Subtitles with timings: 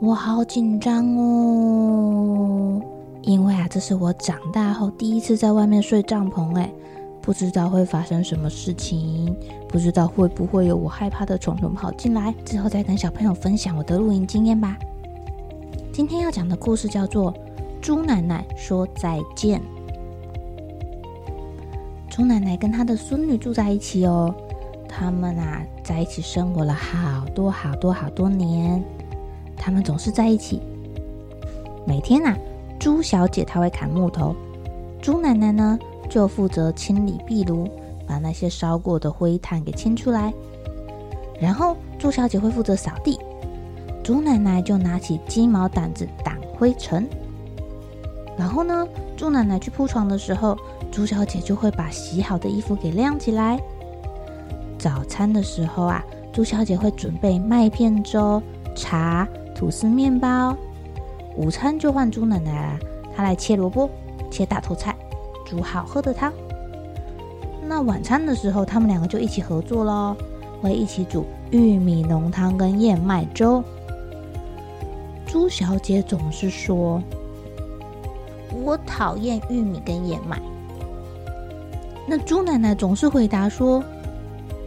[0.00, 2.80] 我好紧张哦，
[3.22, 6.72] 因为啊，这是我长大后第一次在外面睡帐篷，哎，
[7.20, 9.34] 不知道会发生什么事情，
[9.68, 12.32] 不知道会不会有我害怕的虫虫跑进来。
[12.44, 14.78] 之后再跟小朋友分享我的露营经验吧。
[15.92, 17.32] 今天要讲的故事叫做
[17.82, 19.60] 《猪奶奶说再见》。
[22.08, 24.32] 猪奶奶跟她的孙女住在一起哦，
[24.88, 28.80] 他们啊在一起生活了好多好多好多年。
[29.58, 30.60] 他们总是在一起。
[31.86, 32.36] 每天呐，
[32.78, 34.34] 猪小姐她会砍木头，
[35.00, 35.78] 猪奶奶呢
[36.08, 37.68] 就负责清理壁炉，
[38.06, 40.32] 把那些烧过的灰炭给清出来。
[41.40, 43.18] 然后猪小姐会负责扫地，
[44.02, 47.08] 猪奶奶就拿起鸡毛掸子掸灰尘。
[48.36, 50.56] 然后呢，猪奶奶去铺床的时候，
[50.92, 53.58] 猪小姐就会把洗好的衣服给晾起来。
[54.78, 58.42] 早餐的时候啊，猪小姐会准备麦片粥、
[58.76, 59.26] 茶。
[59.58, 60.56] 吐司面包，
[61.34, 62.78] 午餐就换猪奶奶了，
[63.16, 63.90] 她来切萝卜、
[64.30, 64.94] 切大头菜，
[65.44, 66.32] 煮好喝的汤。
[67.66, 70.16] 那晚餐的时候，他们两个就一起合作喽，
[70.62, 73.60] 会一起煮玉米浓汤跟燕麦粥。
[75.26, 77.02] 猪小姐总是说
[78.64, 80.40] ：“我讨厌玉米跟燕麦。”
[82.06, 83.82] 那猪奶奶总是回答说：“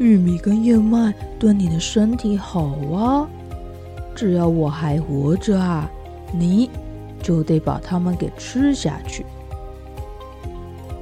[0.00, 3.30] 玉米跟燕麦对你的身体好啊。”
[4.20, 5.90] 只要我还活着啊，
[6.30, 6.68] 你
[7.22, 9.24] 就得把它们给吃下去。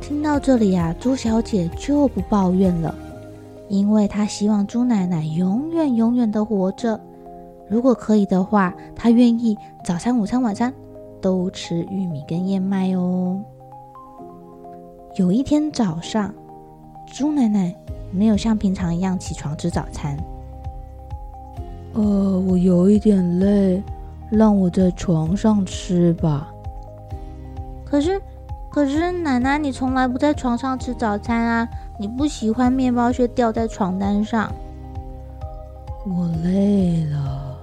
[0.00, 2.94] 听到这里呀，猪小姐就不抱怨了，
[3.66, 7.00] 因为她希望猪奶奶永远永远的活着。
[7.68, 10.72] 如果可以的话，她愿意早餐、午餐、晚餐
[11.20, 13.42] 都吃玉米跟燕麦哦。
[15.16, 16.32] 有一天早上，
[17.12, 17.74] 猪奶奶
[18.12, 20.16] 没有像平常一样起床吃早餐。
[21.94, 23.82] 呃，我有一点累，
[24.30, 26.48] 让我在床上吃吧。
[27.84, 28.20] 可是，
[28.70, 31.68] 可是奶奶，你从来不在床上吃早餐啊！
[31.98, 34.52] 你不喜欢面包屑掉在床单上。
[36.06, 37.56] 我累了。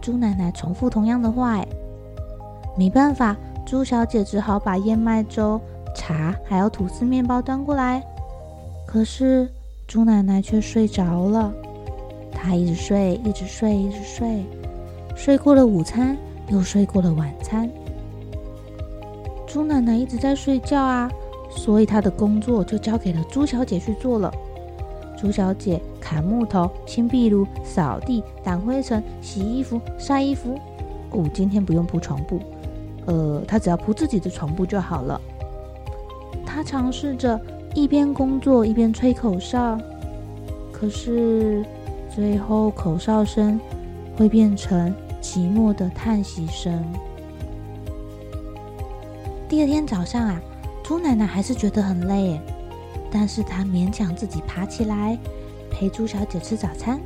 [0.00, 1.68] 猪奶奶重复同样的话，哎，
[2.76, 5.60] 没办法，猪小姐只好把燕麦粥、
[5.94, 8.02] 茶还有吐司面包端过来。
[8.86, 9.48] 可是，
[9.86, 11.52] 猪奶奶却睡着了。
[12.32, 14.44] 他一直睡，一直睡，一直睡，
[15.14, 16.16] 睡过了午餐，
[16.48, 17.70] 又睡过了晚餐。
[19.46, 21.10] 猪奶奶一直在睡觉啊，
[21.50, 24.32] 所以她的工作就交给了猪小姐去做了。
[25.18, 30.58] 猪小姐砍木头、清壁炉、扫地、掸灰尘、洗衣服、晒衣服。
[31.10, 32.40] 哦，今天不用铺床布，
[33.06, 35.20] 呃，她只要铺自己的床布就好了。
[36.46, 37.38] 她尝试着
[37.74, 39.76] 一边工作一边吹口哨，
[40.72, 41.64] 可是。
[42.12, 43.58] 最后，口哨声
[44.16, 46.84] 会变成寂寞的叹息声。
[49.48, 50.40] 第二天早上啊，
[50.82, 52.40] 猪奶奶还是觉得很累，
[53.12, 55.16] 但是她勉强自己爬起来
[55.70, 57.00] 陪猪小姐吃早餐。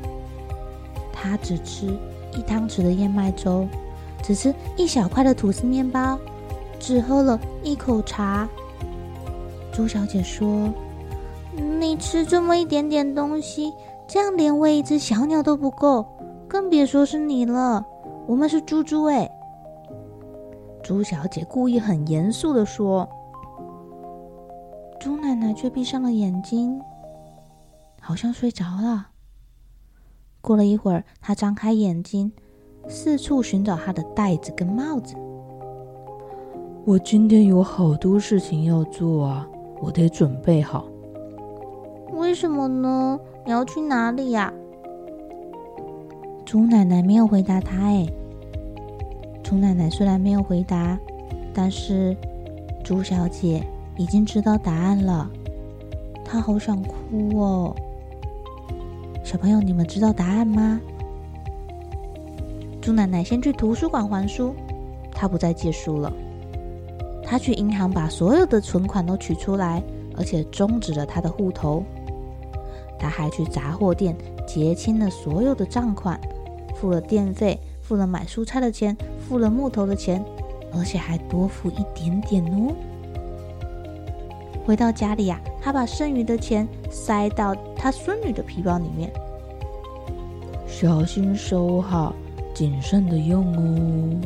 [1.12, 1.87] 她只吃
[2.33, 3.69] 一汤匙的燕麦粥，
[4.23, 6.19] 只吃一小块的吐司面包，
[6.81, 8.49] 只喝了一口茶。
[9.71, 10.73] 猪小姐说
[11.79, 13.75] ：“你吃这么一点点东西。”
[14.14, 16.06] 这样连喂一只小鸟都不够，
[16.46, 17.84] 更别说是你了。
[18.28, 19.28] 我们是猪猪哎。
[20.84, 23.08] 猪小姐故意很严肃的说。
[25.00, 26.81] 猪奶奶却闭上了眼睛，
[28.00, 29.08] 好像睡着了。
[30.40, 32.32] 过了一会儿，她张开眼睛，
[32.87, 35.16] 四处寻找她的袋子跟帽子。
[36.84, 39.44] 我今天有好多事情要做啊，
[39.82, 40.84] 我得准备好。
[42.12, 43.19] 为什么呢？
[43.46, 44.52] 你要去哪里呀？
[46.46, 47.76] 猪奶奶没有回答他。
[47.76, 48.06] 哎，
[49.43, 50.99] 猪奶奶虽然没有回答，
[51.52, 52.17] 但是
[52.82, 53.62] 猪小姐
[53.99, 55.31] 已经知道答案了。
[56.25, 57.76] 她好想哭哦。
[59.23, 60.81] 小朋友，你们知道答案吗？
[62.81, 64.55] 猪奶奶先去图书馆还书，
[65.12, 66.11] 她不再借书了。
[67.23, 69.82] 她去银行把所有的存款都取出来，
[70.17, 71.82] 而且终止了她的户头。
[73.05, 74.17] 他还去杂货店
[74.47, 76.19] 结清了所有的账款，
[76.75, 80.25] 付了电费，付了买蔬菜的钱，付了木头的钱，
[80.73, 82.73] 而且还多付一点点哦。
[84.65, 89.12] 回到家里呀，他把剩余的钱塞到他孙女的皮包里面，
[90.67, 92.15] 小心收好。
[92.55, 94.21] 谨慎的用哦。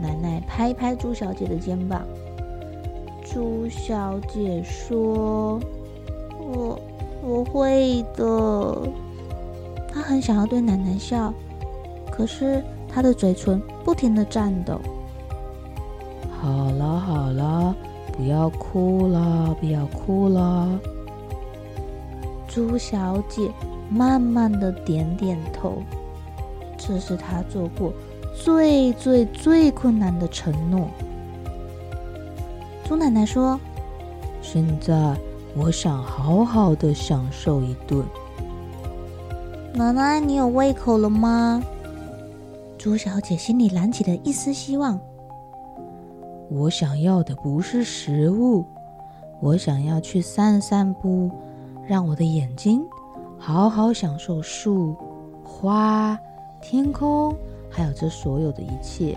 [0.00, 2.00] 奶奶拍拍猪小姐的肩膀。
[3.24, 5.58] 猪小姐说
[6.38, 6.80] ：“我
[7.24, 8.88] 我会的。”
[9.92, 11.32] 他很想要对奶奶笑，
[12.10, 14.80] 可是他的嘴唇不停的颤抖。
[16.40, 17.74] 好了好了，
[18.12, 20.68] 不要哭了，不要哭了。
[22.48, 23.50] 猪小姐
[23.88, 25.82] 慢慢的点点头。
[26.76, 27.92] 这是她做过
[28.34, 30.86] 最最最困难的承诺。
[32.84, 33.58] 猪奶奶说
[34.42, 35.16] ：“现在
[35.56, 38.04] 我想好好的享受一顿。”
[39.74, 41.62] 奶奶，你有胃口了吗？
[42.78, 45.00] 朱小姐心里燃起了一丝希望。
[46.50, 48.64] 我想要的不是食物，
[49.40, 51.30] 我想要去散散步，
[51.86, 52.84] 让我的眼睛
[53.38, 54.94] 好好享受树
[55.42, 56.18] 花。
[56.60, 57.34] 天空，
[57.70, 59.16] 还有这所有的一切。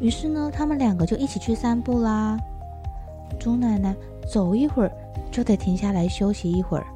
[0.00, 2.38] 于是呢，他们两个就一起去散步啦。
[3.38, 3.94] 猪奶奶
[4.30, 4.92] 走一会儿
[5.30, 6.86] 就得停下来休息一会儿，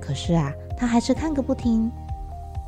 [0.00, 1.90] 可是啊，她还是看个不停，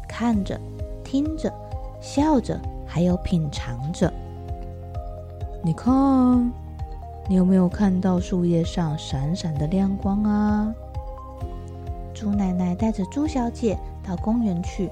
[0.08, 0.58] 看着、
[1.04, 1.52] 听着、
[2.00, 4.12] 笑着，还有品尝着。
[5.62, 6.52] 你看，
[7.28, 10.75] 你有没有看到树叶上闪闪的亮光啊？
[12.14, 14.90] 猪奶奶带着猪小姐到公园去。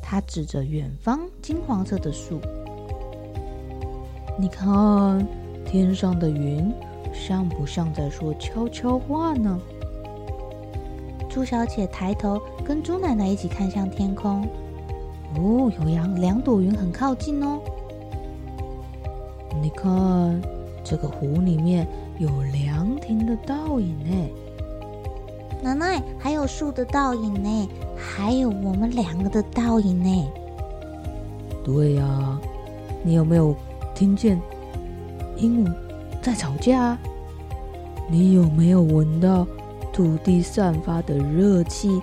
[0.00, 2.40] 她指着远方金黄色的树，
[4.36, 5.26] 你看
[5.64, 6.72] 天上的云，
[7.12, 9.60] 像不像在说悄悄话呢？
[11.28, 14.42] 猪小姐抬头跟猪奶奶一起看向天空，
[15.36, 17.58] 哦，有两两朵云很靠近哦。
[19.62, 20.42] 你看
[20.84, 21.86] 这个湖里面
[22.18, 24.28] 有凉亭的倒影呢。
[25.62, 30.28] 奶奶，还有树的倒影呢，还有我们两个的倒影呢。
[31.64, 32.40] 对呀，
[33.02, 33.54] 你有没有
[33.94, 34.38] 听见
[35.36, 35.72] 鹦鹉
[36.22, 36.96] 在吵架？
[38.08, 39.44] 你有没有闻到
[39.92, 42.00] 土地散发的热气？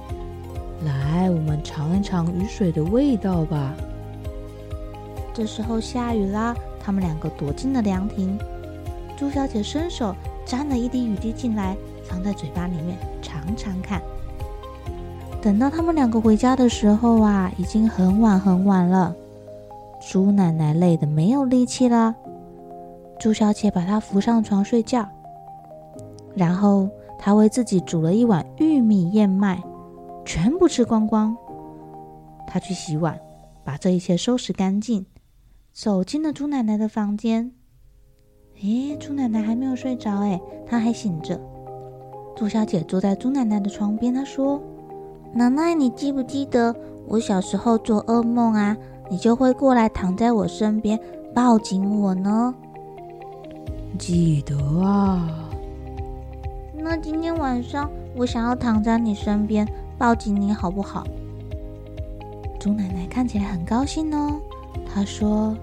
[0.83, 3.73] 来，我们尝一尝雨水的味道吧。
[5.33, 8.37] 这时候下雨啦，他们两个躲进了凉亭。
[9.17, 10.13] 猪小姐伸手
[10.45, 11.75] 沾了一滴雨滴进来。
[12.09, 14.01] 藏在嘴巴里面尝尝看。
[15.43, 19.13] 等到他们两个回家的时候啊，已经很晚很晚了。
[20.11, 22.15] 猪奶奶累得没有力气了，
[23.19, 25.05] 朱小姐把她扶上床睡觉，
[26.33, 29.61] 然后她为自己煮了一碗玉米燕麦，
[30.23, 31.35] 全部吃光光。
[32.47, 33.19] 她去洗碗，
[33.63, 35.05] 把这一切收拾干净，
[35.73, 37.51] 走进了朱奶奶的房间。
[38.61, 41.39] 诶，朱奶奶还没有睡着，诶，她还醒着。
[42.35, 44.61] 朱小姐坐在朱奶奶的床边，她说
[45.35, 46.73] ：“奶奶，你记不记得
[47.05, 48.77] 我小时候做噩梦啊？
[49.09, 50.97] 你就会过来躺在我身边，
[51.35, 52.55] 抱紧我呢？”
[53.99, 55.51] 记得啊。
[56.73, 61.05] 那今天晚上我想要躺在你身边，抱紧你好不好？
[62.59, 64.39] 猪奶奶看起来很高兴哦。
[64.91, 65.55] 她说：“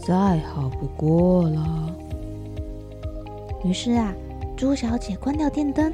[0.00, 1.94] 再好不过了。”
[3.64, 4.14] 于是啊。
[4.56, 5.92] 猪小姐关掉电灯，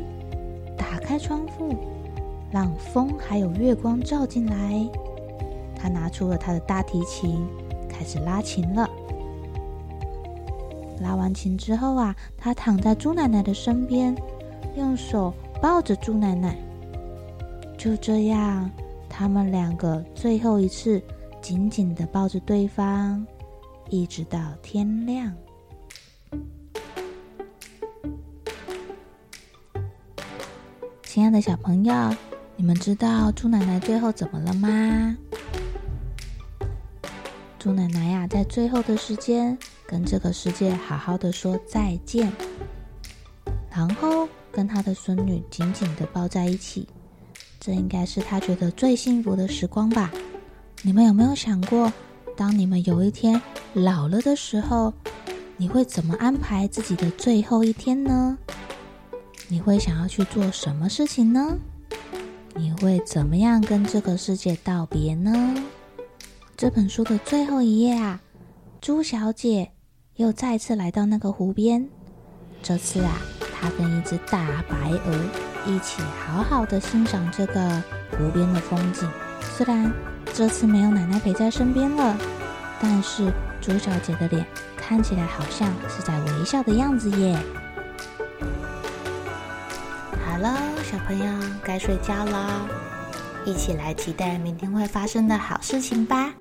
[0.76, 1.74] 打开窗户，
[2.48, 4.88] 让风还有月光照进来。
[5.74, 7.44] 她拿出了她的大提琴，
[7.88, 8.88] 开始拉琴了。
[11.02, 14.16] 拉完琴之后啊，他躺在猪奶奶的身边，
[14.76, 16.56] 用手抱着猪奶奶。
[17.76, 18.70] 就这样，
[19.08, 21.02] 他们两个最后一次
[21.40, 23.26] 紧紧地抱着对方，
[23.90, 25.34] 一直到天亮。
[31.02, 31.94] 亲爱的小朋友，
[32.56, 35.16] 你们知道猪奶奶最后怎么了吗？
[37.58, 39.58] 猪奶奶呀，在最后的时间
[39.92, 42.32] 跟这个世界好好的说再见，
[43.70, 46.88] 然后跟他的孙女紧紧的抱在一起，
[47.60, 50.10] 这应该是他觉得最幸福的时光吧？
[50.80, 51.92] 你们有没有想过，
[52.34, 53.38] 当你们有一天
[53.74, 54.94] 老了的时候，
[55.58, 58.38] 你会怎么安排自己的最后一天呢？
[59.48, 61.58] 你会想要去做什么事情呢？
[62.54, 65.54] 你会怎么样跟这个世界道别呢？
[66.56, 68.22] 这本书的最后一页啊，
[68.80, 69.70] 朱小姐
[70.16, 71.88] 又再次来到那个湖边。
[72.62, 73.16] 这次啊，
[73.58, 75.18] 他跟一只大白鹅
[75.66, 79.10] 一起好好的欣赏这个湖边的风景。
[79.40, 79.90] 虽然
[80.34, 82.16] 这次没有奶奶陪在身边了，
[82.80, 87.36] 但是猪小姐的脸看起来好像是在微笑的样子耶。
[90.24, 91.24] 好了，小朋友
[91.64, 92.68] 该睡觉了，
[93.44, 96.34] 一起来期待明天会发生的好事情吧。